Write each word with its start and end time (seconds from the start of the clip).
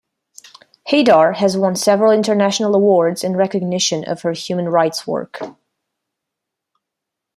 Haidar 0.89 1.33
has 1.35 1.55
won 1.55 1.75
several 1.75 2.09
international 2.11 2.73
awards 2.75 3.23
in 3.23 3.35
recognition 3.35 4.03
of 4.03 4.23
her 4.23 4.31
human 4.31 4.69
rights 4.69 5.05
work. 5.05 5.37